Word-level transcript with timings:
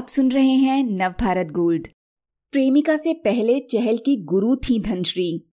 आप 0.00 0.08
सुन 0.08 0.30
रहे 0.30 0.52
हैं 0.52 0.84
नवभारत 0.84 1.46
गोल्ड। 1.46 1.88
प्रेमिका 2.52 2.96
से 2.96 3.14
पहले 3.14 3.60
चहल 3.60 3.96
की 3.96 4.24
गुरु 4.24 4.56
थी 4.56 4.80
धनश्री। 4.80 5.52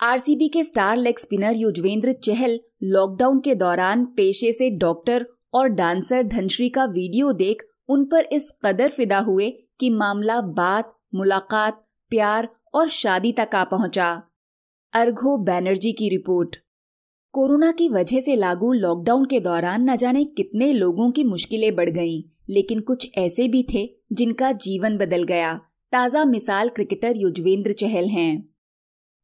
आरसीबी 0.00 0.48
के 0.48 0.64
star 0.64 0.96
leg 0.96 1.18
spinner 1.18 1.56
Yuzvendra 1.56 2.12
Chahal 2.12 2.60
lockdown 2.82 3.40
के 3.40 3.54
दौरान 3.54 4.04
पेशे 4.04 4.52
से 4.52 4.70
डॉक्टर 4.70 5.26
और 5.54 5.68
डांसर 5.68 6.22
धनश्री 6.22 6.68
का 6.68 6.84
वीडियो 6.84 7.32
देख 7.32 7.62
उन 7.88 8.04
पर 8.04 8.24
इस 8.24 8.50
कदर 8.66 8.88
फिदा 8.88 9.18
हुए 9.18 9.50
कि 9.50 9.90
मामला 9.90 10.40
बात, 10.40 10.98
मुलाकात, 11.14 11.86
प्यार 12.10 12.48
और 12.74 12.88
शादी 12.88 13.32
तक 13.32 13.50
आ 13.54 13.64
पहुँचा। 13.64 14.22
अर्घो 14.92 15.38
बैनर्जी 15.38 15.92
की 15.92 16.08
रिपोर्ट। 16.08 16.56
कोरोना 17.34 17.70
की 17.72 17.88
वजह 17.88 18.20
से 18.20 18.34
लागू 18.36 18.72
लॉकडाउन 18.72 19.24
के 19.24 19.38
दौरान 19.40 19.88
न 19.90 19.96
जाने 19.96 20.24
कितने 20.24 20.72
लोगों 20.72 21.10
की 21.10 21.22
मुश्किलें 21.24 21.74
बढ़ 21.76 21.88
गईं, 21.90 22.22
लेकिन 22.50 22.80
कुछ 22.80 23.06
ऐसे 23.18 23.46
भी 23.48 23.62
थे 23.74 23.82
जिनका 24.12 24.50
जीवन 24.56 24.96
बदल 24.96 25.22
गया। 25.22 25.54
ताज़ा 25.92 26.24
मिसाल 26.24 26.68
क्रिकेटर 26.68 27.16
युजवेंद्र 27.16 27.72
चहल 27.72 28.08
हैं। 28.08 28.48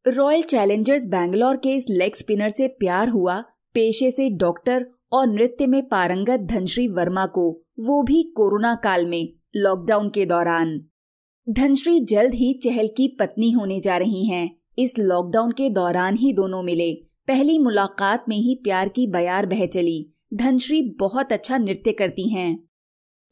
रॉयल 0.04 0.42
चैलेंजर्स 0.42 1.06
बैंगलोर 1.06 1.56
के 1.56 1.74
इस 1.74 1.86
लेग 1.90 2.14
स्पिनर 2.14 2.48
से 2.48 2.66
प्यार 2.68 3.08
हुआ 3.08 3.38
पेशे 3.74 4.10
से 4.10 4.28
डॉक्टर 4.30 4.86
और 5.12 5.26
नृत्य 5.26 5.66
में 5.66 5.82
पारंगत 5.88 6.46
धनश्री 6.50 6.86
वर्मा 6.88 7.26
को 7.26 7.50
वो 7.80 8.02
भी 8.02 8.22
कोरोना 8.36 8.74
काल 8.74 9.06
में 9.06 9.28
लॉकडाउन 9.56 10.08
के 10.08 10.24
दौरान। 10.26 10.78
धनश्री 11.46 11.98
जल्द 12.06 12.34
ही 12.34 12.52
चहल 12.64 12.88
की 12.96 13.08
पत्नी 13.20 13.50
होने 13.50 13.80
जा 13.80 13.96
रही 13.96 14.26
हैं। 14.26 14.50
इस 14.78 14.94
लॉकडाउन 14.98 15.52
के 15.52 15.70
दौरान 15.70 16.16
ही 16.16 16.32
दोनों 16.32 16.62
मिले। 16.62 16.90
पहली 17.30 17.58
मुलाकात 17.58 18.24
में 18.28 18.36
ही 18.36 18.54
प्यार 18.54 18.88
की 18.88 19.06
बयार 19.06 19.46
बह 19.46 19.66
चली। 19.66 20.14
धनश्री 20.34 20.82
बहुत 20.82 21.32
अच्छा 21.32 21.58
नृत्य 21.58 21.92
करती 21.92 22.28
हैं। 22.28 22.68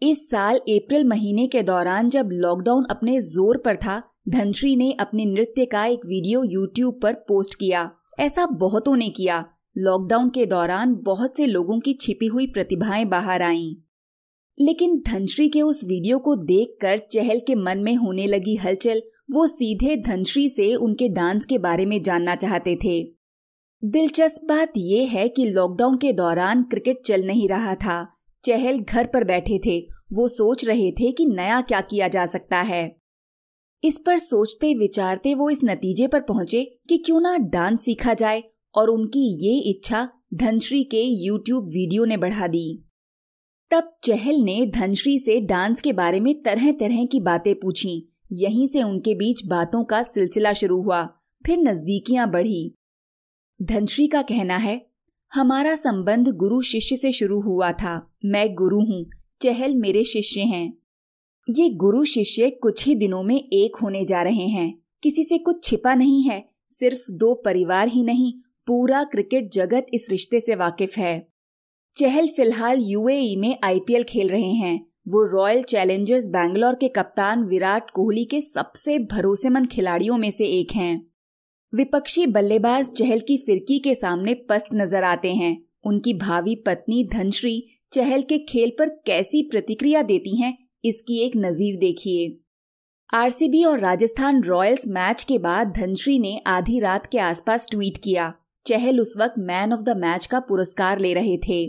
इस 0.03 0.31
साल 0.31 0.57
अप्रैल 0.57 1.05
महीने 1.05 1.47
के 1.47 1.63
दौरान 1.63 2.09
जब 2.09 2.29
लॉकडाउन 2.33 2.85
अपने 2.91 3.21
ज़ोर 3.21 3.63
पर 3.65 3.77
था, 3.77 4.03
धनश्री 4.29 4.77
ने 4.77 4.93
अपने 4.93 5.25
नृत्य 5.25 5.65
का 5.65 5.87
एक 5.87 5.99
वीडियो 6.07 6.45
यूट्यूब 6.45 7.01
पर 7.03 7.13
पोस्ट 7.13 7.55
किया। 7.55 7.91
ऐसा 8.19 8.47
बहुतों 8.47 8.97
ने 8.97 9.11
किया। 9.11 9.45
लॉकडाउन 9.79 10.29
के 10.29 10.47
दौरान 10.47 10.95
बहुत 10.95 11.37
से 11.37 11.47
लोगों 11.47 11.81
की 11.81 11.95
छिपी 12.01 12.27
हुई 12.27 12.47
प्रतिभाएँ 12.47 13.05
बाहर 13.05 13.43
आईं। 13.43 13.75
लेकिन 14.59 15.03
धनश्री 15.07 15.49
के 15.49 15.63
उस 15.63 15.85
वीडियो 15.85 16.19
को 16.19 16.37
देखकर 16.37 16.99
चहल 16.99 17.39
के 17.39 17.55
मन 17.55 17.79
में 17.79 17.97
होने 17.97 18.27
लगी 18.27 18.57
हलचल। 18.57 19.03
वो 19.31 19.47
सीधे 19.47 19.97
धनश्री 19.97 20.49
से 20.49 20.75
उनके 20.75 21.09
डांस 21.09 21.45
के 21.45 21.59
बारे 21.59 21.87
में 21.87 22.03
जानना 22.03 22.35
चाहते 22.35 22.77
थे। 22.85 23.18
दिलचस्प 23.85 24.45
बात 24.45 24.73
यह 24.77 25.09
है 25.11 25.29
कि 25.29 25.47
लॉकडाउन 25.47 25.97
के 25.97 26.13
दौरान 26.13 26.63
क्रिकेट 26.63 27.01
चल 27.07 27.27
नहीं 27.27 27.49
रहा 27.49 27.75
था। 27.75 28.17
चहल 28.45 28.79
घर 28.79 29.07
पर 29.07 29.25
बैठे 29.25 29.59
थे। 29.67 29.81
वो 30.13 30.29
सोच 30.29 30.65
रहे 30.65 30.91
थे 30.91 31.13
कि 31.13 31.27
नया 31.27 31.61
क्या 31.61 31.81
किया 31.81 32.09
जा 32.09 32.27
सकता 32.27 32.61
है। 32.61 32.97
इस 33.85 33.99
पर 34.07 34.19
सोचते 34.19 34.75
विचारते 34.75 35.35
वो 35.35 35.51
इस 35.51 35.59
नतीजे 35.65 36.07
पर 36.07 36.21
पहुँचे 36.21 36.79
कि 36.89 36.99
क्यों 36.99 37.21
ना 37.21 37.37
डांस 37.37 37.85
सीखा 37.85 38.15
जाए 38.15 38.43
और 38.75 38.91
उनकी 38.91 39.47
ये 39.47 39.71
इच्छा 39.71 40.09
धनश्री 40.35 40.85
के 40.85 41.03
यूट्यूब 41.03 41.65
वीडियो 41.65 42.05
ने 42.05 42.17
बढ़ा 42.17 42.47
दी। 42.47 42.85
तब 43.71 43.97
चहल 44.05 44.35
ने 44.35 44.67
धनश्री 44.67 45.19
से 45.19 45.41
डांस 45.41 45.81
के 45.81 45.93
बारे 45.93 46.21
में 46.21 46.43
तरह 46.43 46.73
तरह 46.73 47.05
की 47.05 47.21
बातें 47.21 47.55
पूछी। 47.55 48.13
यहीं 48.33 48.69
से 48.69 48.83
उनके 48.83 49.15
बीच 49.15 49.47
बातों 49.47 49.85
का 49.85 50.03
सिलसिला 50.03 50.53
शुरू 50.53 50.83
हुआ। 50.83 51.05
फिर 51.47 51.59
नजदीकियाँ 51.59 52.31
बढ़ी। 52.31 52.75
धनश्री 53.63 54.07
का 54.07 54.23
कहना 54.23 54.57
है, 54.57 54.87
हमारा 55.35 55.77
संबंध 55.77 56.29
गुरु 56.29 56.63
शिष्य 56.63 56.97
से 56.97 57.13
शुरू 57.13 57.41
हुआ 57.41 57.73
था। 57.73 58.15
मैं 58.25 58.55
गुरु 58.55 58.81
हूँ। 58.81 59.07
चहल 59.43 59.75
मेरे 59.75 60.05
शिष्य 60.05 60.41
हैं। 60.41 60.79
ये 61.51 61.71
गुरु 61.71 62.05
शिष्य 62.05 62.51
कुछ 62.51 62.87
ही 62.87 62.95
दिनों 62.95 63.23
में 63.23 63.49
एक 63.53 63.77
होने 63.77 64.05
जा 64.05 64.23
रहे 64.23 64.47
हैं। 64.47 64.83
किसी 65.03 65.25
से 65.25 65.39
कुछ 65.39 65.65
छिपा 65.65 65.95
नहीं 65.95 66.23
है। 66.23 66.49
सिर्फ़ 66.69 67.13
दो 67.13 67.35
परिवार 67.35 67.89
ही 67.89 68.05
नहीं, 68.05 68.35
पूरा 68.67 69.05
क्रिकेट 69.05 69.53
जगत 69.53 69.87
इस 69.95 70.07
रिश्ते 70.11 70.41
से 70.41 70.55
वाकिफ 70.55 70.97
है। 70.97 71.29
चहल 71.95 72.29
फ़िलहाल 72.29 72.79
यूएई 72.81 73.37
में 73.37 73.59
आईपीएल 73.65 74.03
खेल 74.03 74.29
रहे 74.29 74.53
हैं। 74.53 74.87
वो 75.09 75.25
रॉयल 75.25 75.63
चैलेंजर्स 75.63 76.29
बैंगलोर 76.29 76.75
के 76.75 76.89
कप्तान 76.89 77.45
विराट 77.45 77.91
कोहली 77.91 78.25
के 78.25 78.41
सबसे 78.41 78.99
भरोसेमंद 78.99 79.67
खिलाड़ियों 79.67 80.19
में 80.19 80.31
से 80.31 80.45
एक 80.45 80.73
हैं। 80.73 81.08
विपक्षी 81.73 82.27
बल्लेबाज 82.27 82.87
चहल 82.89 83.21
की 83.21 83.37
फिरकी 83.37 83.79
के 83.79 83.95
सामने 83.95 84.35
पस्त 84.49 84.69
नज़र 84.75 85.05
आते 85.05 85.33
हैं। 85.35 85.57
उनकी 85.85 86.15
भावी 86.15 86.55
पत्नी 86.67 87.03
धनश्री 87.05 87.63
चहल 87.93 88.23
के 88.23 88.39
खेल 88.39 88.71
पर 88.79 88.89
कैसी 89.07 89.43
प्रतिक्रिया 89.43 90.03
देती 90.03 90.37
हैं, 90.37 90.57
इसकी 90.85 91.19
एक 91.19 91.33
नजीर 91.37 91.77
देखिए। 91.79 92.39
आरसीबी 93.11 93.63
और 93.65 93.81
राजस्थान 93.81 94.43
रॉयल्स 94.43 94.89
मैच 94.89 95.25
के 95.25 95.39
बाद 95.39 95.73
धनश्री 95.73 96.19
ने 96.19 96.41
आधी 96.47 96.81
रात 96.81 97.07
के 97.07 97.19
आसपास 97.19 97.67
ट्वीट 97.71 97.99
किया। 98.05 98.33
चहल 98.67 99.01
उस 99.01 99.15
वक्त 99.19 99.39
मैन 99.41 99.73
ऑफ़ 99.73 99.83
द 99.83 99.97
मैच 99.97 100.27
का 100.27 100.41
पुरस्कार 100.41 100.99
ले 100.99 101.15
रहे 101.15 101.37
थे। 101.39 101.67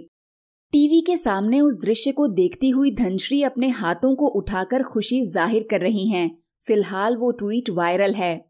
टीवी 0.74 1.02
के 1.02 1.18
सामने 1.18 1.62
उस 1.62 1.76
दृश्य 1.76 2.12
को 2.12 2.28
देखती 2.34 2.70
हुई 2.70 2.92
धनश्री 2.96 3.44
अपने 3.44 3.70
हाथों 3.76 4.16
को 4.16 4.28
उठाकर 4.38 4.84
खुशी 4.84 5.26
ज़ाहिर 5.28 5.68
कर 5.72 5.81
रही 5.81 6.08
हैं। 6.08 6.30
फ़िलहाल 6.64 7.16
वो 7.18 7.31
ट्वीट 7.31 7.70
वायरल 7.70 8.14
है। 8.14 8.49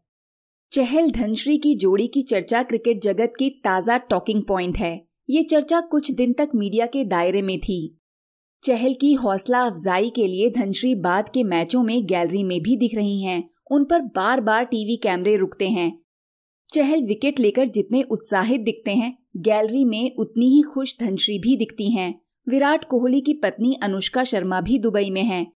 चहल 0.72 1.10
धनश्री 1.10 1.58
की 1.58 1.74
जोड़ी 1.74 2.06
की 2.06 2.22
चर्चा 2.22 2.62
क्रिकेट 2.62 3.02
जगत 3.02 3.32
की 3.38 3.48
ताज़ा 3.50 3.96
टॉकिंग 3.98 4.42
पॉइंट 4.48 4.76
है। 4.78 5.06
ये 5.30 5.42
चर्चा 5.42 5.80
कुछ 5.80 6.10
दिन 6.10 6.32
तक 6.32 6.48
मीडिया 6.54 6.86
के 6.86 7.04
दायरे 7.04 7.40
में 7.42 7.58
थी। 7.58 7.98
चहल 8.62 8.94
की 8.94 9.12
हौसला 9.12 9.60
अफजाई 9.60 10.10
के 10.10 10.26
लिए 10.26 10.50
धनश्री 10.50 10.94
बाद 10.94 11.28
के 11.28 11.42
मैचों 11.42 11.82
में 11.82 12.06
गैलरी 12.06 12.42
में 12.44 12.60
भी 12.62 12.76
दिख 12.76 12.94
रही 12.94 13.22
हैं। 13.22 13.50
उन 13.70 13.84
पर 13.84 14.00
बार 14.00 14.40
बार 14.40 14.64
टीवी 14.64 14.96
कैमरे 14.96 15.36
रुकते 15.36 15.68
हैं। 15.68 15.92
चहल 16.70 17.02
विकेट 17.02 17.40
लेकर 17.40 17.68
जितने 17.68 18.02
उत्साहित 18.02 18.60
दिखते 18.60 18.90
हैं, 18.90 19.16
गैलरी 19.36 19.84
में 19.84 20.16
उतनी 20.16 20.48
ही 20.48 20.62
खुश 20.62 20.96
धनश्री 21.00 21.38
भी 21.38 21.56
दिखती 21.56 21.90
हैं। 21.90 22.20
विराट 22.48 22.84
कोहली 22.84 23.20
की 23.20 23.34
पत्नी 23.34 23.74
अनुष्का 23.82 24.24
शर्मा 24.24 24.60
भी 24.60 24.78
दुबई 24.78 25.10
में 25.10 25.22
हैं। 25.22 25.46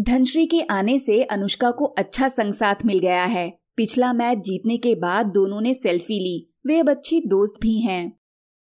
धनश्री 0.00 0.46
के 0.46 0.60
आने 0.60 0.98
से 0.98 1.22
अनुष्का 1.22 1.70
को 1.70 1.84
अच्छा 1.84 2.28
संग 2.28 2.54
साथ 2.54 2.74
मिल 2.84 2.98
गया 2.98 3.24
है। 3.24 3.61
पिछला 3.82 4.12
मैच 4.12 4.38
जीतने 4.38 4.76
के 4.76 4.94
बाद 4.94 5.26
दोनों 5.26 5.60
ने 5.60 5.74
सेल्फी 5.74 6.18
ली। 6.18 6.54
वे 6.66 6.78
अब 6.78 6.90
अच्छी 6.90 7.20
दोस्त 7.20 7.54
भी 7.62 7.80
हैं। 7.80 8.18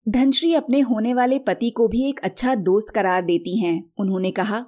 धनश्री 0.09 0.53
अपने 0.53 0.79
होने 0.79 1.13
वाले 1.13 1.39
पति 1.39 1.69
को 1.69 1.87
भी 1.87 2.09
एक 2.09 2.19
अच्छा 2.19 2.55
दोस्त 2.55 2.93
करार 2.95 3.21
देती 3.21 3.59
हैं। 3.59 3.91
उन्होंने 3.97 4.31
कहा, 4.31 4.65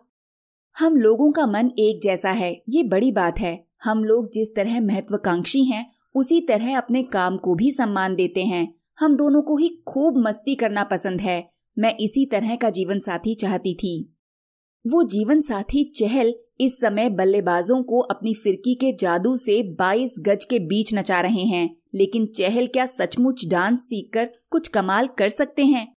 हम 0.80 0.96
लोगों 0.96 1.32
का 1.32 1.48
मन 1.48 1.72
एक 1.80 2.00
जैसा 2.04 2.30
है। 2.30 2.64
ये 2.70 2.84
बड़ी 2.84 3.12
बात 3.12 3.40
है। 3.40 3.68
हम 3.84 4.04
लोग 4.04 4.32
जिस 4.34 4.56
तरह 4.56 4.82
महत्वाकांक्षी 4.82 5.64
हैं, 5.64 5.92
उसी 6.16 6.42
तरह 6.42 6.78
अपने 6.78 7.04
काम 7.04 7.38
को 7.38 7.56
भी 7.56 7.72
सम्मान 7.72 8.16
देते 8.16 8.44
हैं। 8.44 8.76
हम 9.00 9.16
दोनों 9.16 9.42
को 9.42 9.58
ही 9.58 9.70
खूब 9.88 10.18
मस्ती 10.18 10.56
करना 10.56 10.84
पसंद 10.84 11.22
है। 11.22 11.52
मैं 11.80 11.98
इसी 11.98 12.26
तरह 12.26 12.56
का 12.56 12.70
जीवन 12.70 13.00
साथी 13.00 13.36
चाहती 13.36 13.76
थी। 13.76 14.18
वो 14.88 15.04
जीवन 15.04 15.40
साथी 15.40 15.84
चहल 15.96 16.36
इस 16.60 16.80
समय 16.80 17.10
बल्लेबाजों 17.10 17.84
को 17.84 18.00
अपनी 18.00 18.34
फिरकी 18.34 18.76
के 18.76 18.92
जादू 18.92 19.36
से 19.38 19.62
22 19.76 20.16
गज 20.20 20.46
के 20.46 20.60
बीच 20.60 20.94
नचा 20.94 21.22
रहे 21.22 21.44
हैं, 21.44 21.78
लेकिन 21.96 22.26
चहल 22.26 22.68
क्या 22.68 22.86
सचमुच 22.86 23.46
डांस 23.48 23.82
सीखकर 23.82 24.30
कुछ 24.50 24.68
कमाल 24.68 25.08
कर 25.08 25.30
सकते 25.30 25.66
हैं? 25.66 25.94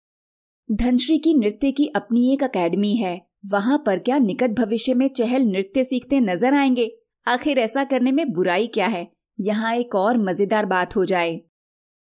धनश्री 0.72 1.18
की 1.18 1.34
नृत्य 1.34 1.72
की 1.72 1.88
अपनी 1.88 2.34
एक 2.34 2.44
अकेडमी 2.44 2.96
है, 2.96 3.22
वहाँ 3.46 3.84
पर 3.86 4.00
क्या 4.00 4.18
निकट 4.18 4.52
भविष्य 4.52 4.94
में 4.94 5.08
चहल 5.10 5.42
नृत्य 5.42 5.84
सीखते 5.84 6.20
नज़र 6.20 6.54
आएँगे? 6.54 6.92
आखिर 7.28 7.60
ऐसा 7.60 7.84
करने 7.84 8.12
में 8.12 8.34
बुराई 8.34 8.68
क्या 8.68 8.88
है? 8.88 9.08
यहाँ 9.40 9.76
एक 9.76 9.96
और 9.96 10.18
मज़ेदार 10.18 10.66
बात 10.66 10.96
हो 10.96 11.06
जाए। 11.06 11.42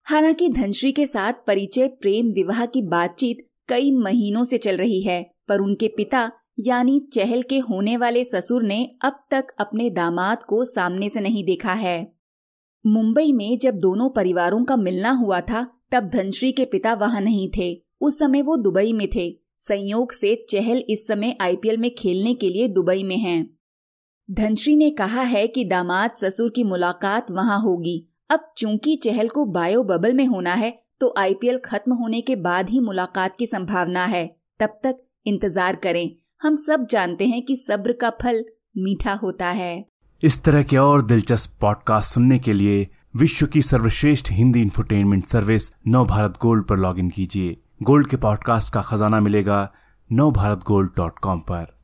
हालाँकि 0.06 0.48
धनश्री 0.48 0.92
के 0.92 1.06
साथ 1.06 1.32
परिचय 1.46 1.88
प्रेम 1.88 2.26
विवाह 2.26 2.66
की 2.66 2.82
बातचीत 2.82 3.46
कई 3.68 3.92
महीनों 3.92 4.44
से 4.44 4.58
चल 4.58 4.76
रही 4.76 5.02
है, 5.02 5.30
पर 5.48 5.60
उनके 5.60 5.88
पिता 5.88 6.30
यानी 6.58 6.98
चहल 7.12 7.42
के 7.42 7.58
होने 7.60 7.96
वाले 7.96 8.24
ससुर 8.24 8.62
ने 8.62 8.84
अब 9.02 9.20
तक 9.30 9.54
अपने 9.60 9.88
दामाद 9.90 10.42
को 10.42 10.64
सामने 10.64 11.08
से 11.08 11.20
नहीं 11.20 11.44
देखा 11.44 11.72
है। 11.72 12.12
मुंबई 12.84 13.32
में 13.32 13.58
जब 13.58 13.78
दोनों 13.78 14.08
परिवारों 14.10 14.64
का 14.64 14.76
मिलना 14.76 15.10
हुआ 15.10 15.40
था, 15.40 15.66
तब 15.92 16.08
धनश्री 16.08 16.50
के 16.52 16.64
पिता 16.64 16.94
वहाँ 16.94 17.20
नहीं 17.20 17.48
थे। 17.58 17.74
उस 18.00 18.18
समय 18.18 18.42
वो 18.42 18.56
दुबई 18.56 18.92
में 18.92 19.06
थे। 19.16 19.30
संयोग 19.60 20.12
से 20.12 20.34
चहल 20.50 20.82
इस 20.90 21.06
समय 21.06 21.36
आईपीएल 21.40 21.76
में 21.76 21.90
खेलने 21.94 22.34
के 22.34 22.48
लिए 22.48 22.68
दुबई 22.68 23.02
में 23.02 23.16
हैं। 23.16 23.48
धनश्री 24.28 24.76
ने 24.76 24.90
कहा 24.90 25.22
है 25.22 25.46
कि 25.46 25.64
दामाद 25.64 26.16
ससुर 26.16 26.50
की 26.50 26.64
मुलाकात 26.64 27.30
वहाँ 27.30 27.60
होगी। 27.60 28.04
अब 28.30 28.52
चूँकि 28.58 28.96
चहल 28.96 29.28
को 29.28 29.44
बायो 29.46 29.82
बबल 29.84 30.14
में 30.14 30.26
होना 30.26 30.54
है 30.54 30.78
तो 31.00 31.14
आईपीएल 31.18 31.58
खत्म 31.58 31.92
होने 31.92 32.20
के 32.20 32.36
बाद 32.36 32.70
ही 32.70 32.80
मुलाकात 32.80 33.36
की 33.36 33.46
संभावना 33.46 34.04
है। 34.06 34.26
तब 34.60 34.80
तक 34.84 35.02
इंतज़ार 35.26 35.76
करें। 35.76 36.10
हम 36.42 36.56
सब 36.56 36.86
जानते 36.90 37.26
हैं 37.26 37.42
कि 37.42 37.56
सब्र 37.56 37.92
का 37.92 38.10
फल 38.10 38.44
मीठा 38.76 39.12
होता 39.12 39.46
है। 39.46 39.86
इस 40.22 40.44
तरह 40.44 40.62
के 40.62 40.76
और 40.76 41.02
दिलचस्प 41.02 41.58
पॉडकास्ट 41.60 42.14
सुनने 42.14 42.38
के 42.38 42.52
लिए 42.52 42.88
विश्व 43.16 43.46
की 43.46 43.62
सर्वश्रेष्ठ 43.62 44.32
Hindi 44.32 44.62
infotainment 44.62 45.26
service 45.26 45.72
Nav 45.88 46.06
Bharat 46.06 46.38
gold 46.42 46.64
पर 46.64 46.76
लॉगिन 46.76 47.08
कीजिए। 47.10 47.62
गोल्ड 47.82 48.08
के 48.08 48.16
पॉडकास्ट 48.16 48.72
का 48.72 48.82
खजाना 48.82 49.20
मिलेगा 49.20 49.72
नव 50.12 50.32
भारत 50.32 50.60
गोल्ड 50.66 50.90
डॉट 50.96 51.18
कॉम 51.18 51.38
पर। 51.38 51.77